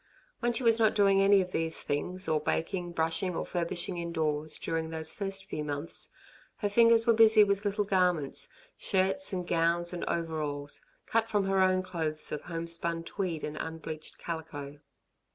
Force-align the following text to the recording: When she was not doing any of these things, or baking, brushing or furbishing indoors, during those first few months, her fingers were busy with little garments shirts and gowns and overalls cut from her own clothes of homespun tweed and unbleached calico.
When 0.39 0.51
she 0.51 0.63
was 0.63 0.79
not 0.79 0.95
doing 0.95 1.21
any 1.21 1.41
of 1.41 1.51
these 1.51 1.79
things, 1.83 2.27
or 2.27 2.39
baking, 2.39 2.93
brushing 2.93 3.35
or 3.35 3.45
furbishing 3.45 3.99
indoors, 3.99 4.57
during 4.57 4.89
those 4.89 5.13
first 5.13 5.45
few 5.45 5.63
months, 5.63 6.09
her 6.57 6.69
fingers 6.69 7.05
were 7.05 7.13
busy 7.13 7.43
with 7.43 7.65
little 7.65 7.83
garments 7.83 8.49
shirts 8.79 9.31
and 9.31 9.47
gowns 9.47 9.93
and 9.93 10.03
overalls 10.05 10.81
cut 11.05 11.29
from 11.29 11.45
her 11.45 11.61
own 11.61 11.83
clothes 11.83 12.31
of 12.31 12.41
homespun 12.41 13.03
tweed 13.03 13.43
and 13.43 13.57
unbleached 13.57 14.17
calico. 14.17 14.79